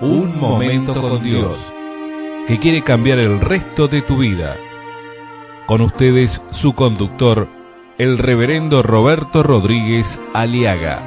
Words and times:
Un 0.00 0.38
momento 0.38 1.00
con 1.00 1.22
Dios, 1.22 1.56
que 2.46 2.58
quiere 2.58 2.82
cambiar 2.82 3.18
el 3.18 3.40
resto 3.40 3.88
de 3.88 4.02
tu 4.02 4.18
vida. 4.18 4.56
Con 5.66 5.80
ustedes 5.80 6.38
su 6.50 6.74
conductor, 6.74 7.48
el 7.96 8.18
reverendo 8.18 8.82
Roberto 8.82 9.42
Rodríguez 9.42 10.06
Aliaga. 10.34 11.02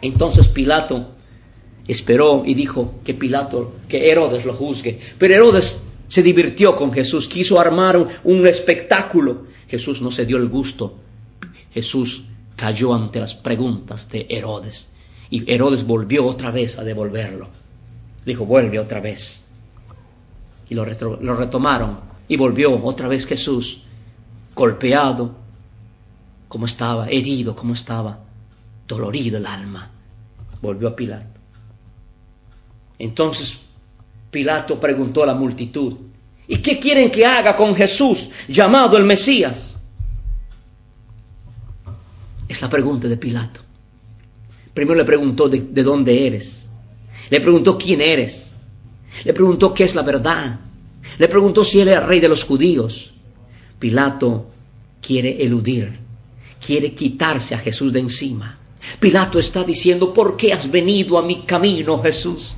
Entonces 0.00 0.48
Pilato 0.48 1.08
esperó 1.86 2.44
y 2.46 2.54
dijo 2.54 2.94
que 3.04 3.12
Pilato, 3.12 3.74
que 3.90 4.10
Herodes 4.10 4.46
lo 4.46 4.54
juzgue. 4.54 4.98
Pero 5.18 5.34
Herodes 5.34 5.82
se 6.08 6.22
divirtió 6.22 6.74
con 6.74 6.92
Jesús, 6.92 7.28
quiso 7.28 7.60
armar 7.60 8.20
un, 8.24 8.46
espectáculo. 8.46 9.44
Jesús 9.68 10.00
no 10.00 10.10
se 10.10 10.24
dio 10.24 10.38
el 10.38 10.48
gusto. 10.48 10.94
Jesús 11.72 12.24
cayó 12.56 12.94
ante 12.94 13.20
las 13.20 13.34
preguntas 13.34 14.08
de 14.08 14.26
Herodes. 14.28 14.90
Y 15.30 15.50
Herodes 15.50 15.86
volvió 15.86 16.24
otra 16.26 16.50
vez 16.50 16.78
a 16.78 16.84
devolverlo. 16.84 17.48
Dijo, 18.24 18.44
vuelve 18.44 18.78
otra 18.78 19.00
vez. 19.00 19.44
Y 20.68 20.74
lo, 20.74 20.84
lo 20.84 21.36
retomaron. 21.36 22.00
Y 22.28 22.36
volvió 22.36 22.82
otra 22.84 23.06
vez 23.06 23.26
Jesús, 23.26 23.82
golpeado, 24.54 25.36
como 26.48 26.66
estaba, 26.66 27.08
herido, 27.08 27.54
como 27.54 27.74
estaba, 27.74 28.20
dolorido 28.88 29.36
el 29.36 29.46
alma. 29.46 29.90
Volvió 30.60 30.88
a 30.88 30.96
Pilato. 30.96 31.40
Entonces 32.98 33.58
Pilato 34.30 34.80
preguntó 34.80 35.22
a 35.22 35.26
la 35.26 35.34
multitud, 35.34 35.96
¿y 36.48 36.58
qué 36.58 36.78
quieren 36.78 37.10
que 37.10 37.24
haga 37.24 37.56
con 37.56 37.74
Jesús 37.74 38.28
llamado 38.48 38.96
el 38.96 39.04
Mesías? 39.04 39.75
Es 42.48 42.60
la 42.60 42.68
pregunta 42.68 43.08
de 43.08 43.16
Pilato. 43.16 43.60
Primero 44.74 44.98
le 44.98 45.04
preguntó 45.04 45.48
de, 45.48 45.82
dónde 45.82 46.26
eres. 46.26 46.68
Le 47.30 47.40
preguntó 47.40 47.78
quién 47.78 48.00
eres. 48.00 48.54
Le 49.24 49.32
preguntó 49.32 49.72
qué 49.72 49.84
es 49.84 49.94
la 49.94 50.02
verdad. 50.02 50.60
Le 51.18 51.28
preguntó 51.28 51.64
si 51.64 51.80
él 51.80 51.88
era 51.88 52.06
rey 52.06 52.20
de 52.20 52.28
los 52.28 52.44
judíos. 52.44 53.14
Pilato 53.78 54.50
quiere 55.00 55.42
eludir, 55.42 55.98
quiere 56.64 56.94
quitarse 56.94 57.54
a 57.54 57.58
Jesús 57.58 57.92
de 57.92 58.00
encima. 58.00 58.58
Pilato 59.00 59.38
está 59.38 59.64
diciendo, 59.64 60.12
¿por 60.12 60.36
qué 60.36 60.52
has 60.52 60.70
venido 60.70 61.18
a 61.18 61.22
mi 61.22 61.42
camino, 61.42 62.02
Jesús? 62.02 62.56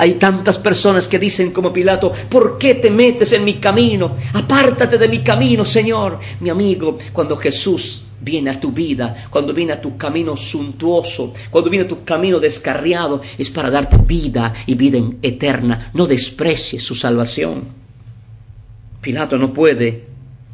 Hay 0.00 0.14
tantas 0.14 0.58
personas 0.58 1.08
que 1.08 1.18
dicen 1.18 1.50
como 1.50 1.72
Pilato, 1.72 2.12
¿por 2.30 2.56
qué 2.56 2.76
te 2.76 2.88
metes 2.88 3.32
en 3.32 3.44
mi 3.44 3.54
camino? 3.54 4.16
Apártate 4.32 4.96
de 4.96 5.08
mi 5.08 5.24
camino, 5.24 5.64
Señor. 5.64 6.20
Mi 6.38 6.50
amigo, 6.50 6.98
cuando 7.12 7.36
Jesús 7.36 8.06
viene 8.20 8.50
a 8.50 8.60
tu 8.60 8.70
vida, 8.70 9.26
cuando 9.28 9.52
viene 9.52 9.72
a 9.72 9.80
tu 9.80 9.98
camino 9.98 10.36
suntuoso, 10.36 11.34
cuando 11.50 11.68
viene 11.68 11.86
a 11.86 11.88
tu 11.88 12.04
camino 12.04 12.38
descarriado, 12.38 13.20
es 13.36 13.50
para 13.50 13.72
darte 13.72 13.96
vida 13.96 14.54
y 14.66 14.76
vida 14.76 15.00
eterna. 15.20 15.90
No 15.94 16.06
desprecies 16.06 16.84
su 16.84 16.94
salvación. 16.94 17.64
Pilato 19.00 19.36
no 19.36 19.52
puede 19.52 20.04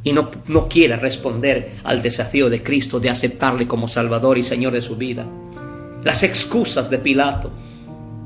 y 0.02 0.14
no, 0.14 0.30
no 0.46 0.68
quiere 0.68 0.96
responder 0.96 1.80
al 1.84 2.00
desafío 2.00 2.48
de 2.48 2.62
Cristo 2.62 2.98
de 2.98 3.10
aceptarle 3.10 3.68
como 3.68 3.88
Salvador 3.88 4.38
y 4.38 4.42
Señor 4.42 4.72
de 4.72 4.80
su 4.80 4.96
vida. 4.96 5.26
Las 6.02 6.22
excusas 6.22 6.88
de 6.88 6.98
Pilato 6.98 7.50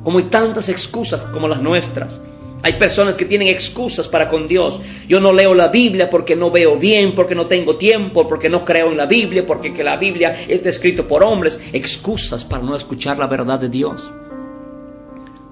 como 0.03 0.19
hay 0.19 0.25
tantas 0.25 0.69
excusas 0.69 1.21
como 1.33 1.49
las 1.49 1.61
nuestras. 1.61 2.21
Hay 2.63 2.73
personas 2.73 3.17
que 3.17 3.25
tienen 3.25 3.49
excusas 3.49 4.09
para 4.09 4.29
con 4.29 4.49
Dios. 4.49 4.81
Yo 5.07 5.21
no 5.21 5.33
leo 5.33 5.55
la 5.55 5.69
Biblia 5.69 6.11
porque 6.11 6.35
no 6.35 6.51
veo 6.51 6.77
bien, 6.77 7.15
porque 7.15 7.35
no 7.35 7.47
tengo 7.47 7.77
tiempo, 7.77 8.27
porque 8.27 8.49
no 8.49 8.65
creo 8.65 8.91
en 8.91 8.97
la 8.97 9.07
Biblia, 9.07 9.47
porque 9.47 9.73
que 9.73 9.85
la 9.85 9.97
Biblia 9.97 10.45
está 10.49 10.69
escrito 10.69 11.07
por 11.07 11.23
hombres. 11.23 11.61
Excusas 11.73 12.45
para 12.45 12.63
no 12.63 12.77
escuchar 12.77 13.17
la 13.19 13.29
verdad 13.29 13.61
de 13.61 13.69
Dios. 13.69 14.11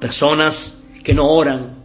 Personas 0.00 0.82
que 1.04 1.14
no 1.14 1.28
oran, 1.28 1.76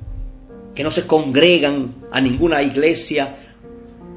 que 0.73 0.83
no 0.83 0.89
se 0.89 1.05
congregan 1.05 1.95
a 2.11 2.19
ninguna 2.19 2.63
iglesia. 2.63 3.35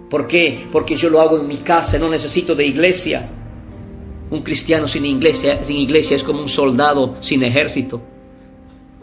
¿Por 0.08 0.26
qué? 0.26 0.68
Porque 0.72 0.96
yo 0.96 1.10
lo 1.10 1.20
hago 1.20 1.38
en 1.38 1.46
mi 1.46 1.58
casa, 1.58 1.98
no 1.98 2.08
necesito 2.08 2.54
de 2.54 2.66
iglesia. 2.66 3.28
Un 4.30 4.42
cristiano 4.42 4.88
sin 4.88 5.04
iglesia, 5.04 5.64
sin 5.64 5.76
iglesia 5.76 6.16
es 6.16 6.24
como 6.24 6.40
un 6.40 6.48
soldado 6.48 7.16
sin 7.20 7.42
ejército. 7.44 8.13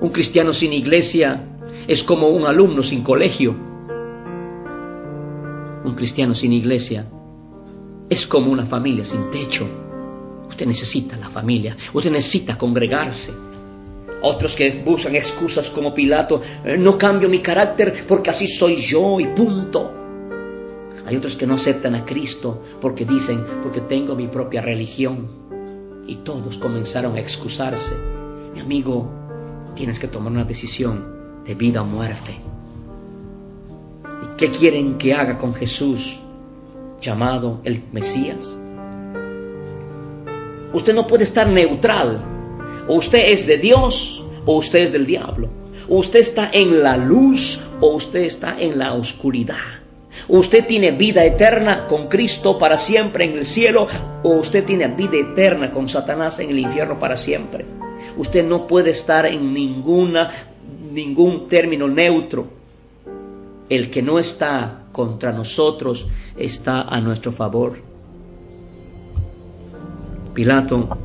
Un 0.01 0.09
cristiano 0.09 0.51
sin 0.51 0.73
iglesia 0.73 1.43
es 1.87 2.03
como 2.03 2.29
un 2.29 2.47
alumno 2.47 2.81
sin 2.81 3.03
colegio. 3.03 3.55
Un 5.83 5.93
cristiano 5.95 6.33
sin 6.33 6.53
iglesia 6.53 7.05
es 8.09 8.25
como 8.25 8.51
una 8.51 8.65
familia 8.65 9.03
sin 9.03 9.29
techo. 9.29 9.67
Usted 10.49 10.65
necesita 10.65 11.17
la 11.17 11.29
familia, 11.29 11.77
usted 11.93 12.11
necesita 12.11 12.57
congregarse. 12.57 13.31
Otros 14.23 14.55
que 14.55 14.81
buscan 14.83 15.15
excusas 15.15 15.69
como 15.69 15.93
Pilato, 15.93 16.41
eh, 16.65 16.77
no 16.79 16.97
cambio 16.97 17.29
mi 17.29 17.39
carácter 17.39 18.05
porque 18.07 18.31
así 18.31 18.47
soy 18.47 18.77
yo 18.77 19.19
y 19.19 19.27
punto. 19.27 19.93
Hay 21.05 21.15
otros 21.15 21.35
que 21.35 21.45
no 21.45 21.55
aceptan 21.55 21.93
a 21.93 22.05
Cristo 22.05 22.63
porque 22.81 23.05
dicen, 23.05 23.45
porque 23.61 23.81
tengo 23.81 24.15
mi 24.15 24.27
propia 24.27 24.61
religión. 24.61 25.41
Y 26.07 26.15
todos 26.17 26.57
comenzaron 26.57 27.15
a 27.15 27.19
excusarse. 27.19 27.95
Mi 28.53 28.59
amigo, 28.59 29.20
tienes 29.75 29.99
que 29.99 30.07
tomar 30.07 30.31
una 30.31 30.43
decisión 30.43 31.43
de 31.45 31.55
vida 31.55 31.81
o 31.81 31.85
muerte. 31.85 32.37
¿Y 34.23 34.37
qué 34.37 34.49
quieren 34.49 34.97
que 34.97 35.13
haga 35.13 35.37
con 35.37 35.53
Jesús 35.53 36.19
llamado 37.01 37.61
el 37.63 37.83
Mesías? 37.91 38.57
Usted 40.73 40.93
no 40.93 41.07
puede 41.07 41.23
estar 41.23 41.47
neutral. 41.47 42.23
O 42.87 42.95
usted 42.95 43.31
es 43.31 43.45
de 43.45 43.57
Dios 43.57 44.23
o 44.45 44.57
usted 44.57 44.79
es 44.79 44.91
del 44.91 45.05
diablo. 45.05 45.49
Usted 45.87 46.19
está 46.19 46.49
en 46.51 46.81
la 46.81 46.97
luz 46.97 47.59
o 47.79 47.95
usted 47.95 48.21
está 48.21 48.59
en 48.59 48.79
la 48.79 48.93
oscuridad. 48.93 49.80
Usted 50.27 50.65
tiene 50.67 50.91
vida 50.91 51.23
eterna 51.23 51.87
con 51.87 52.07
Cristo 52.07 52.57
para 52.57 52.77
siempre 52.77 53.25
en 53.25 53.37
el 53.37 53.45
cielo 53.45 53.87
o 54.23 54.29
usted 54.35 54.65
tiene 54.65 54.87
vida 54.87 55.17
eterna 55.17 55.71
con 55.71 55.89
Satanás 55.89 56.39
en 56.39 56.49
el 56.49 56.59
infierno 56.59 56.99
para 56.99 57.17
siempre. 57.17 57.65
Usted 58.17 58.43
no 58.43 58.67
puede 58.67 58.91
estar 58.91 59.25
en 59.25 59.53
ninguna, 59.53 60.29
ningún 60.91 61.47
término 61.47 61.87
neutro. 61.87 62.47
El 63.69 63.89
que 63.89 64.01
no 64.01 64.19
está 64.19 64.83
contra 64.91 65.31
nosotros 65.31 66.05
está 66.37 66.81
a 66.81 66.99
nuestro 66.99 67.31
favor. 67.31 67.77
Pilato, 70.33 70.97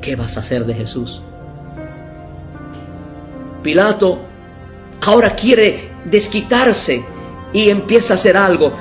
¿qué 0.00 0.16
vas 0.16 0.36
a 0.36 0.40
hacer 0.40 0.64
de 0.64 0.74
Jesús? 0.74 1.20
Pilato 3.62 4.18
ahora 5.02 5.34
quiere 5.34 5.90
desquitarse 6.06 7.04
y 7.52 7.68
empieza 7.68 8.14
a 8.14 8.16
hacer 8.16 8.36
algo. 8.36 8.72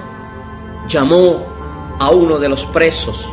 Llamó 0.88 1.44
a 2.00 2.10
uno 2.12 2.40
de 2.40 2.50
los 2.50 2.66
presos, 2.68 3.24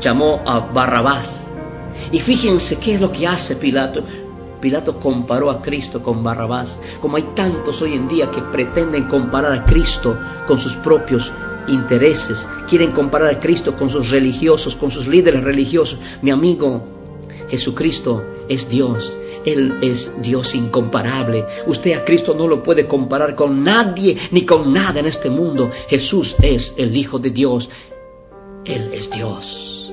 llamó 0.00 0.42
a 0.46 0.60
Barrabás 0.60 1.28
y 2.12 2.20
fíjense 2.20 2.78
qué 2.78 2.94
es 2.94 3.00
lo 3.00 3.10
que 3.10 3.26
hace 3.26 3.56
Pilato. 3.56 4.02
Pilato 4.60 4.98
comparó 4.98 5.50
a 5.50 5.62
Cristo 5.62 6.02
con 6.02 6.22
Barrabás, 6.22 6.78
como 7.00 7.16
hay 7.16 7.28
tantos 7.34 7.80
hoy 7.80 7.94
en 7.94 8.08
día 8.08 8.30
que 8.30 8.42
pretenden 8.42 9.04
comparar 9.04 9.52
a 9.52 9.64
Cristo 9.64 10.18
con 10.48 10.58
sus 10.58 10.74
propios 10.76 11.30
intereses, 11.68 12.44
quieren 12.68 12.92
comparar 12.92 13.34
a 13.34 13.38
Cristo 13.38 13.76
con 13.76 13.90
sus 13.90 14.10
religiosos, 14.10 14.74
con 14.76 14.90
sus 14.90 15.06
líderes 15.06 15.44
religiosos. 15.44 15.98
Mi 16.22 16.30
amigo, 16.30 16.82
Jesucristo 17.50 18.24
es 18.48 18.68
Dios, 18.68 19.12
Él 19.44 19.78
es 19.82 20.10
Dios 20.20 20.54
incomparable. 20.54 21.44
Usted 21.66 21.92
a 21.92 22.04
Cristo 22.04 22.34
no 22.34 22.46
lo 22.46 22.62
puede 22.62 22.86
comparar 22.86 23.34
con 23.34 23.62
nadie 23.62 24.16
ni 24.30 24.44
con 24.44 24.72
nada 24.72 25.00
en 25.00 25.06
este 25.06 25.30
mundo. 25.30 25.70
Jesús 25.88 26.36
es 26.42 26.74
el 26.76 26.96
Hijo 26.96 27.18
de 27.18 27.30
Dios, 27.30 27.68
Él 28.64 28.90
es 28.92 29.10
Dios, 29.10 29.92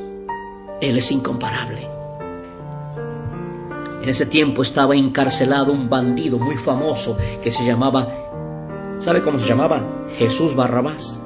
Él 0.82 0.98
es 0.98 1.12
incomparable. 1.12 1.88
En 4.02 4.10
ese 4.10 4.28
tiempo 4.28 4.62
estaba 4.62 4.96
encarcelado 4.96 5.72
un 5.72 5.90
bandido 5.90 6.38
muy 6.38 6.58
famoso 6.58 7.18
que 7.42 7.50
se 7.50 7.66
llamaba, 7.66 8.98
¿sabe 9.00 9.24
cómo 9.24 9.40
se 9.40 9.48
llamaba? 9.48 10.08
Jesús 10.18 10.56
Barrabás. 10.56 11.20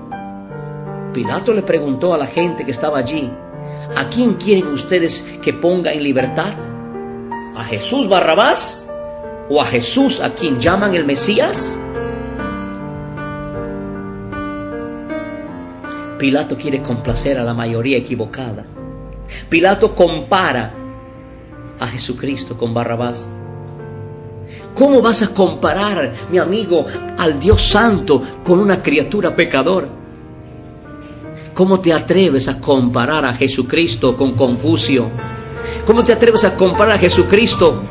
Pilato 1.13 1.51
le 1.53 1.63
preguntó 1.63 2.13
a 2.13 2.17
la 2.17 2.27
gente 2.27 2.63
que 2.63 2.71
estaba 2.71 2.99
allí, 2.99 3.29
¿a 3.97 4.07
quién 4.09 4.35
quieren 4.35 4.67
ustedes 4.67 5.21
que 5.41 5.53
ponga 5.53 5.91
en 5.91 6.03
libertad? 6.03 6.68
¿A 7.59 7.65
Jesús 7.65 8.07
Barrabás? 8.07 8.87
¿O 9.49 9.61
a 9.61 9.65
Jesús 9.65 10.21
a 10.21 10.33
quien 10.33 10.61
llaman 10.61 10.95
el 10.95 11.03
Mesías? 11.03 11.57
Pilato 16.17 16.55
quiere 16.55 16.81
complacer 16.81 17.37
a 17.37 17.43
la 17.43 17.53
mayoría 17.53 17.97
equivocada. 17.97 18.65
Pilato 19.49 19.93
compara 19.93 20.73
a 21.77 21.87
Jesucristo 21.87 22.57
con 22.57 22.73
Barrabás. 22.73 23.29
¿Cómo 24.73 25.01
vas 25.01 25.21
a 25.21 25.33
comparar, 25.33 26.13
mi 26.31 26.37
amigo, 26.37 26.85
al 27.17 27.41
Dios 27.41 27.61
Santo 27.63 28.21
con 28.45 28.59
una 28.59 28.81
criatura 28.81 29.35
pecadora? 29.35 29.89
¿Cómo 31.53 31.81
te 31.81 31.91
atreves 31.91 32.47
a 32.47 32.61
comparar 32.61 33.25
a 33.25 33.33
Jesucristo 33.33 34.15
con 34.15 34.35
Confucio? 34.37 35.38
¿Cómo 35.85 36.03
te 36.03 36.13
atreves 36.13 36.43
a 36.43 36.55
comparar 36.55 36.97
a 36.97 36.99
Jesucristo 36.99 37.81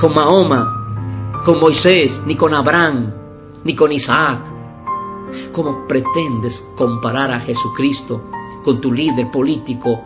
con 0.00 0.14
Mahoma, 0.14 1.42
con 1.44 1.60
Moisés, 1.60 2.20
ni 2.26 2.34
con 2.34 2.52
Abraham, 2.52 3.12
ni 3.64 3.74
con 3.74 3.92
Isaac? 3.92 4.40
¿Cómo 5.52 5.86
pretendes 5.86 6.62
comparar 6.76 7.30
a 7.30 7.40
Jesucristo 7.40 8.22
con 8.64 8.80
tu 8.80 8.92
líder 8.92 9.30
político? 9.30 10.00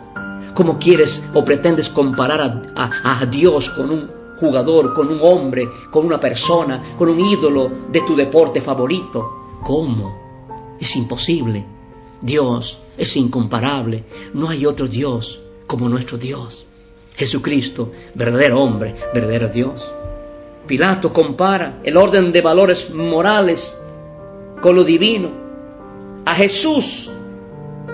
¿Cómo 0.53 0.77
quieres 0.77 1.23
o 1.33 1.43
pretendes 1.43 1.89
comparar 1.89 2.71
a, 2.75 3.19
a 3.21 3.25
Dios 3.25 3.69
con 3.71 3.89
un 3.89 4.09
jugador, 4.39 4.93
con 4.93 5.07
un 5.07 5.19
hombre, 5.21 5.67
con 5.89 6.05
una 6.05 6.19
persona, 6.19 6.95
con 6.97 7.09
un 7.09 7.19
ídolo 7.19 7.69
de 7.91 8.01
tu 8.01 8.15
deporte 8.15 8.61
favorito? 8.61 9.57
¿Cómo? 9.63 10.77
Es 10.79 10.95
imposible. 10.95 11.65
Dios 12.21 12.77
es 12.97 13.15
incomparable. 13.15 14.03
No 14.33 14.49
hay 14.49 14.65
otro 14.65 14.87
Dios 14.87 15.41
como 15.71 15.87
nuestro 15.87 16.17
Dios. 16.17 16.65
Jesucristo, 17.15 17.93
verdadero 18.13 18.61
hombre, 18.61 18.93
verdadero 19.13 19.47
Dios. 19.47 19.89
Pilato 20.67 21.13
compara 21.13 21.79
el 21.85 21.95
orden 21.95 22.33
de 22.33 22.41
valores 22.41 22.89
morales 22.93 23.79
con 24.61 24.75
lo 24.75 24.83
divino. 24.83 25.29
A 26.25 26.35
Jesús, 26.35 27.09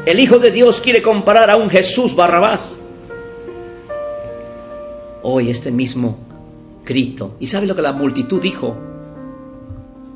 el 0.07 0.19
Hijo 0.19 0.39
de 0.39 0.49
Dios 0.49 0.81
quiere 0.81 1.03
comparar 1.03 1.51
a 1.51 1.55
un 1.55 1.69
Jesús 1.69 2.15
Barrabás. 2.15 2.81
Hoy 5.21 5.51
este 5.51 5.69
mismo 5.69 6.17
grito. 6.83 7.35
¿Y 7.39 7.45
sabe 7.45 7.67
lo 7.67 7.75
que 7.75 7.83
la 7.83 7.93
multitud 7.93 8.41
dijo? 8.41 8.75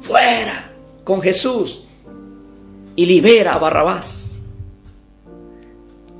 Fuera 0.01 0.71
con 1.03 1.21
Jesús 1.21 1.83
y 2.95 3.05
libera 3.05 3.53
a 3.53 3.59
Barrabás. 3.59 4.20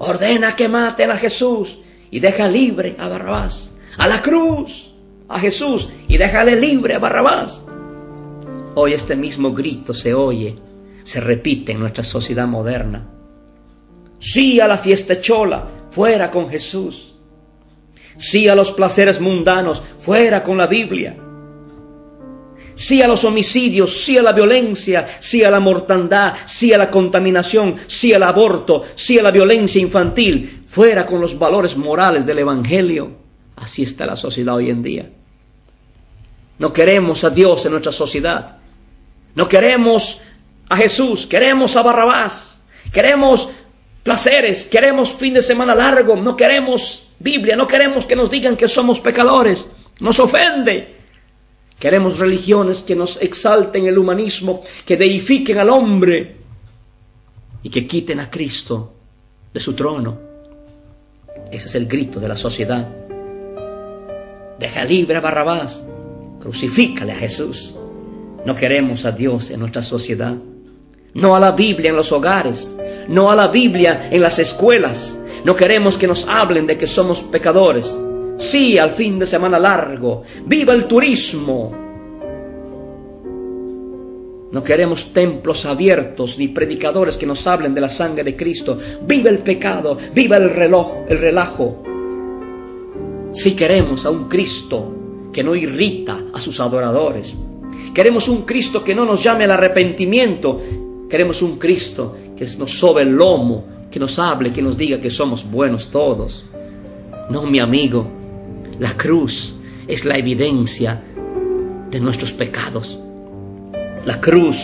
Ordena 0.04 0.56
que 0.56 0.68
maten 0.68 1.12
a 1.12 1.18
Jesús 1.18 1.78
y 2.10 2.20
deja 2.20 2.48
libre 2.48 2.96
a 2.98 3.08
Barrabás. 3.08 3.72
A 3.98 4.08
la 4.08 4.20
cruz, 4.20 4.72
a 5.30 5.40
Jesús 5.40 5.88
y 6.08 6.18
déjale 6.18 6.60
libre 6.60 6.96
a 6.96 7.00
Barrabás. 7.00 7.64
Hoy 8.74 8.94
este 8.94 9.16
mismo 9.16 9.54
grito 9.54 9.94
se 9.94 10.16
oye, 10.16 10.58
se 11.04 11.20
repite 11.20 11.74
en 11.74 11.80
nuestra 11.82 12.04
sociedad 12.04 12.48
moderna. 12.48 13.10
Sí 14.20 14.60
a 14.60 14.68
la 14.68 14.80
fiesta 14.80 15.22
chola, 15.22 15.68
fuera 15.92 16.32
con 16.32 16.50
Jesús. 16.50 17.14
Sí 18.18 18.48
a 18.48 18.56
los 18.56 18.72
placeres 18.72 19.22
mundanos, 19.22 19.84
fuera 20.04 20.42
con 20.42 20.58
la 20.58 20.66
Biblia 20.66 21.16
sí 22.76 23.02
a 23.02 23.08
los 23.08 23.24
homicidios, 23.24 24.04
sí 24.04 24.18
a 24.18 24.22
la 24.22 24.32
violencia, 24.32 25.18
sí 25.20 25.44
a 25.44 25.52
la 25.52 25.60
mortandad, 25.60 26.34
sí 26.46 26.74
a 26.74 26.78
la 26.78 26.90
contaminación, 26.90 27.78
sí 27.88 28.14
al 28.14 28.24
aborto, 28.24 28.84
sí 28.96 29.18
a 29.20 29.24
la 29.24 29.32
violencia 29.32 29.82
infantil, 29.82 30.66
fuera 30.70 31.06
con 31.06 31.22
los 31.22 31.38
valores 31.38 31.76
morales 31.76 32.26
del 32.26 32.40
Evangelio. 32.40 33.18
Así 33.56 33.84
está 33.84 34.06
la 34.06 34.16
sociedad 34.16 34.56
hoy 34.56 34.70
en 34.70 34.82
día. 34.82 35.10
No 36.58 36.74
queremos 36.74 37.24
a 37.24 37.30
Dios 37.30 37.66
en 37.66 37.72
nuestra 37.72 37.92
sociedad. 37.92 38.58
No 39.36 39.48
queremos 39.48 40.20
a 40.70 40.78
Jesús, 40.78 41.26
queremos 41.26 41.76
a 41.76 41.82
Barrabás, 41.82 42.64
queremos 42.92 43.50
placeres, 44.04 44.66
queremos 44.66 45.12
fin 45.14 45.34
de 45.34 45.42
semana 45.42 45.76
largo, 45.76 46.16
no 46.16 46.36
queremos 46.36 47.08
Biblia, 47.20 47.56
no 47.56 47.68
queremos 47.68 48.06
que 48.06 48.16
nos 48.16 48.30
digan 48.30 48.58
que 48.58 48.68
somos 48.68 49.00
pecadores. 49.00 49.68
Nos 50.00 50.20
ofende. 50.20 51.01
Queremos 51.82 52.20
religiones 52.20 52.84
que 52.84 52.96
nos 52.96 53.20
exalten 53.20 53.88
el 53.88 53.98
humanismo, 53.98 54.62
que 54.86 54.96
deifiquen 54.96 55.58
al 55.58 55.72
hombre 55.72 56.36
y 57.64 57.72
que 57.72 57.88
quiten 57.88 58.20
a 58.20 58.30
Cristo 58.30 58.94
de 59.52 59.60
su 59.60 59.74
trono. 59.74 60.20
Ese 61.52 61.68
es 61.68 61.74
el 61.74 61.88
grito 61.88 62.20
de 62.20 62.28
la 62.28 62.36
sociedad. 62.36 62.88
Deja 64.60 64.84
libre 64.84 65.18
a 65.18 65.22
Barrabás, 65.22 65.84
crucifícale 66.40 67.14
a 67.14 67.16
Jesús. 67.16 67.74
No 68.46 68.54
queremos 68.54 69.04
a 69.04 69.12
Dios 69.12 69.50
en 69.50 69.60
nuestra 69.60 69.82
sociedad, 69.82 70.36
no 71.16 71.36
a 71.36 71.40
la 71.40 71.54
Biblia 71.54 71.90
en 71.90 71.96
los 71.96 72.12
hogares, 72.12 72.72
no 73.08 73.32
a 73.32 73.36
la 73.36 73.48
Biblia 73.48 74.08
en 74.12 74.22
las 74.22 74.38
escuelas. 74.38 75.20
No 75.46 75.56
queremos 75.56 75.98
que 75.98 76.06
nos 76.06 76.28
hablen 76.28 76.68
de 76.68 76.78
que 76.78 76.86
somos 76.86 77.20
pecadores. 77.32 77.92
Sí 78.42 78.78
al 78.80 78.96
fin 78.96 79.20
de 79.20 79.28
semana 79.28 79.60
largo. 79.60 80.24
Viva 80.48 80.74
el 80.74 80.86
turismo. 80.86 81.72
No 84.52 84.64
queremos 84.64 85.14
templos 85.14 85.64
abiertos 85.64 86.40
ni 86.40 86.48
predicadores 86.48 87.18
que 87.18 87.28
nos 87.28 87.46
hablen 87.46 87.76
de 87.76 87.82
la 87.82 87.90
sangre 87.90 88.24
de 88.24 88.36
Cristo. 88.36 88.78
Viva 89.04 89.30
el 89.30 89.40
pecado, 89.40 89.96
viva 90.14 90.38
el 90.38 90.50
reloj, 90.50 91.06
el 91.08 91.20
relajo. 91.20 91.84
Sí 93.34 93.56
queremos 93.56 94.06
a 94.08 94.10
un 94.10 94.28
Cristo 94.28 95.30
que 95.32 95.44
no 95.44 95.56
irrita 95.56 96.18
a 96.34 96.40
sus 96.40 96.60
adoradores. 96.60 97.34
Queremos 97.94 98.28
un 98.28 98.42
Cristo 98.42 98.84
que 98.84 98.96
no 98.96 99.06
nos 99.06 99.24
llame 99.24 99.44
al 99.44 99.52
arrepentimiento. 99.52 100.60
Queremos 101.08 101.44
un 101.44 101.60
Cristo 101.60 102.16
que 102.36 102.48
nos 102.58 102.72
sobe 102.74 103.04
el 103.04 103.12
lomo, 103.12 103.66
que 103.92 104.00
nos 104.00 104.18
hable, 104.18 104.52
que 104.52 104.64
nos 104.64 104.76
diga 104.76 105.00
que 105.00 105.12
somos 105.12 105.50
buenos 105.50 105.92
todos. 105.92 106.44
No, 107.30 107.44
mi 107.44 107.60
amigo, 107.60 108.21
la 108.82 108.98
cruz 108.98 109.56
es 109.88 110.04
la 110.06 110.18
evidencia 110.18 111.00
de 111.92 112.00
nuestros 112.00 112.32
pecados. 112.32 113.00
La 114.06 114.20
cruz 114.20 114.58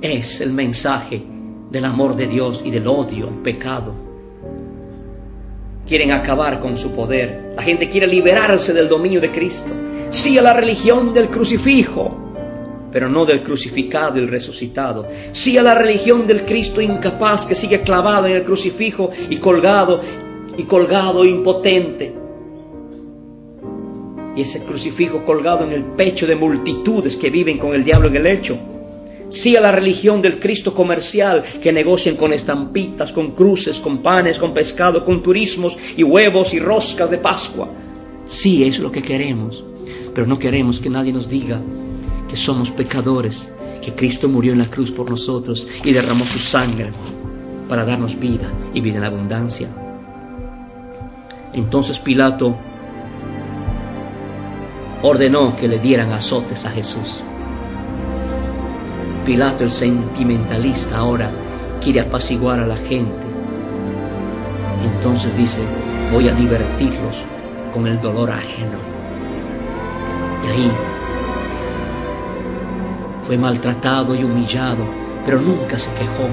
es 0.00 0.40
el 0.40 0.52
mensaje 0.52 1.22
del 1.70 1.84
amor 1.84 2.16
de 2.16 2.26
Dios 2.26 2.60
y 2.64 2.70
del 2.72 2.88
odio 2.88 3.28
al 3.28 3.42
pecado. 3.42 3.94
Quieren 5.86 6.10
acabar 6.10 6.58
con 6.58 6.78
su 6.78 6.90
poder. 6.90 7.52
La 7.54 7.62
gente 7.62 7.88
quiere 7.88 8.08
liberarse 8.08 8.72
del 8.72 8.88
dominio 8.88 9.20
de 9.20 9.30
Cristo. 9.30 9.70
Sí 10.10 10.36
a 10.36 10.42
la 10.42 10.54
religión 10.54 11.14
del 11.14 11.28
crucifijo, 11.28 12.10
pero 12.90 13.08
no 13.08 13.24
del 13.24 13.44
crucificado 13.44 14.18
y 14.18 14.26
resucitado. 14.26 15.06
Sí 15.30 15.56
a 15.56 15.62
la 15.62 15.76
religión 15.76 16.26
del 16.26 16.44
Cristo 16.44 16.80
incapaz 16.80 17.46
que 17.46 17.54
sigue 17.54 17.82
clavado 17.82 18.26
en 18.26 18.32
el 18.32 18.42
crucifijo 18.42 19.12
y 19.30 19.36
colgado 19.36 20.00
y 20.58 20.64
colgado 20.64 21.24
impotente 21.24 22.25
y 24.36 24.42
ese 24.42 24.62
crucifijo 24.64 25.24
colgado 25.24 25.64
en 25.64 25.72
el 25.72 25.84
pecho 25.96 26.26
de 26.26 26.36
multitudes 26.36 27.16
que 27.16 27.30
viven 27.30 27.58
con 27.58 27.74
el 27.74 27.82
diablo 27.82 28.08
en 28.08 28.16
el 28.16 28.22
lecho. 28.22 28.58
Sí 29.30 29.56
a 29.56 29.60
la 29.60 29.72
religión 29.72 30.22
del 30.22 30.38
Cristo 30.38 30.72
comercial 30.72 31.42
que 31.60 31.72
negocian 31.72 32.16
con 32.16 32.32
estampitas, 32.32 33.10
con 33.10 33.32
cruces, 33.32 33.80
con 33.80 33.98
panes, 33.98 34.38
con 34.38 34.54
pescado, 34.54 35.04
con 35.04 35.22
turismos 35.22 35.76
y 35.96 36.04
huevos 36.04 36.54
y 36.54 36.60
roscas 36.60 37.10
de 37.10 37.18
Pascua. 37.18 37.68
Sí, 38.26 38.62
es 38.62 38.78
lo 38.78 38.92
que 38.92 39.02
queremos, 39.02 39.64
pero 40.14 40.26
no 40.26 40.38
queremos 40.38 40.78
que 40.78 40.90
nadie 40.90 41.12
nos 41.12 41.28
diga 41.28 41.60
que 42.28 42.36
somos 42.36 42.70
pecadores, 42.70 43.52
que 43.82 43.94
Cristo 43.94 44.28
murió 44.28 44.52
en 44.52 44.58
la 44.58 44.70
cruz 44.70 44.92
por 44.92 45.10
nosotros 45.10 45.66
y 45.82 45.92
derramó 45.92 46.26
su 46.26 46.38
sangre 46.38 46.90
para 47.68 47.84
darnos 47.84 48.18
vida 48.18 48.52
y 48.74 48.80
vida 48.80 48.98
en 48.98 49.04
abundancia. 49.04 49.68
Entonces 51.52 51.98
Pilato 51.98 52.56
ordenó 55.02 55.56
que 55.56 55.68
le 55.68 55.78
dieran 55.78 56.12
azotes 56.12 56.64
a 56.64 56.70
Jesús. 56.70 57.22
Pilato 59.24 59.64
el 59.64 59.70
sentimentalista 59.70 60.98
ahora 60.98 61.30
quiere 61.80 62.00
apaciguar 62.00 62.60
a 62.60 62.66
la 62.66 62.76
gente. 62.76 63.26
Entonces 64.82 65.36
dice, 65.36 65.58
voy 66.12 66.28
a 66.28 66.34
divertirlos 66.34 67.16
con 67.74 67.86
el 67.86 68.00
dolor 68.00 68.30
ajeno. 68.30 68.78
Y 70.44 70.48
ahí 70.48 70.72
fue 73.26 73.36
maltratado 73.36 74.14
y 74.14 74.22
humillado, 74.22 74.84
pero 75.24 75.40
nunca 75.40 75.76
se 75.76 75.90
quejó. 75.94 76.28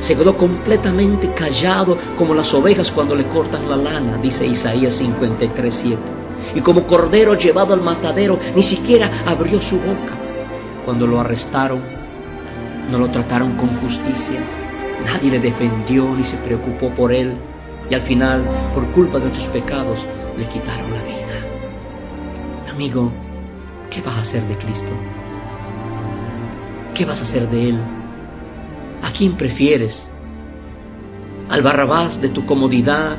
Se 0.00 0.16
quedó 0.16 0.36
completamente 0.36 1.32
callado 1.32 1.96
como 2.18 2.34
las 2.34 2.52
ovejas 2.52 2.90
cuando 2.90 3.14
le 3.14 3.24
cortan 3.28 3.70
la 3.70 3.76
lana, 3.76 4.18
dice 4.18 4.44
Isaías 4.44 4.94
53, 4.94 5.74
7 5.74 6.23
y 6.54 6.60
como 6.60 6.86
cordero 6.86 7.34
llevado 7.34 7.74
al 7.74 7.82
matadero, 7.82 8.38
ni 8.54 8.62
siquiera 8.62 9.22
abrió 9.26 9.60
su 9.62 9.76
boca. 9.76 10.14
Cuando 10.84 11.06
lo 11.06 11.20
arrestaron, 11.20 11.80
no 12.90 12.98
lo 12.98 13.10
trataron 13.10 13.56
con 13.56 13.76
justicia, 13.80 14.40
nadie 15.04 15.30
le 15.30 15.40
defendió 15.40 16.14
ni 16.14 16.24
se 16.24 16.36
preocupó 16.38 16.90
por 16.90 17.12
él, 17.12 17.34
y 17.90 17.94
al 17.94 18.02
final, 18.02 18.44
por 18.74 18.86
culpa 18.92 19.18
de 19.18 19.26
nuestros 19.26 19.48
pecados, 19.48 19.98
le 20.36 20.46
quitaron 20.46 20.90
la 20.90 21.02
vida. 21.02 22.70
Amigo, 22.70 23.12
¿qué 23.90 24.00
vas 24.00 24.16
a 24.16 24.20
hacer 24.22 24.42
de 24.48 24.56
Cristo? 24.56 24.90
¿Qué 26.94 27.04
vas 27.04 27.20
a 27.20 27.24
hacer 27.24 27.48
de 27.50 27.70
Él? 27.70 27.78
¿A 29.02 29.10
quién 29.10 29.36
prefieres? 29.36 30.08
¿Al 31.48 31.62
Barrabás 31.62 32.20
de 32.20 32.28
tu 32.28 32.46
comodidad? 32.46 33.16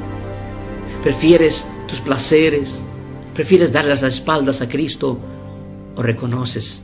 ¿Prefieres 1.03 1.67
tus 1.87 1.99
placeres? 2.01 2.84
¿Prefieres 3.35 3.73
darle 3.73 3.95
las 3.95 4.03
espaldas 4.03 4.61
a 4.61 4.69
Cristo 4.69 5.19
o 5.93 6.01
reconoces 6.01 6.81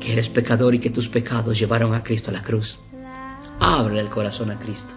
que 0.00 0.12
eres 0.12 0.28
pecador 0.28 0.74
y 0.74 0.80
que 0.80 0.90
tus 0.90 1.08
pecados 1.08 1.56
llevaron 1.56 1.94
a 1.94 2.02
Cristo 2.02 2.30
a 2.30 2.34
la 2.34 2.42
cruz? 2.42 2.76
Abre 3.60 4.00
el 4.00 4.08
corazón 4.08 4.50
a 4.50 4.58
Cristo. 4.58 4.92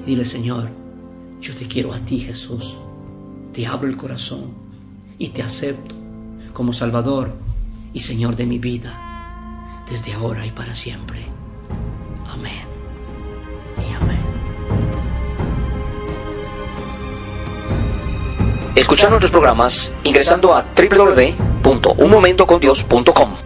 Y 0.00 0.06
dile, 0.06 0.24
Señor, 0.24 0.70
yo 1.40 1.56
te 1.56 1.66
quiero 1.66 1.92
a 1.92 1.98
ti, 1.98 2.20
Jesús. 2.20 2.76
Te 3.52 3.66
abro 3.66 3.88
el 3.88 3.96
corazón 3.96 4.52
y 5.18 5.30
te 5.30 5.42
acepto 5.42 5.96
como 6.52 6.72
Salvador 6.72 7.34
y 7.92 7.98
Señor 7.98 8.36
de 8.36 8.46
mi 8.46 8.60
vida, 8.60 9.82
desde 9.90 10.12
ahora 10.12 10.46
y 10.46 10.52
para 10.52 10.76
siempre. 10.76 11.26
Amén. 12.28 12.75
Escuchar 18.86 19.10
nuestros 19.10 19.32
programas 19.32 19.92
ingresando 20.04 20.54
a 20.54 20.64
www.unmomentocondios.com. 20.76 23.45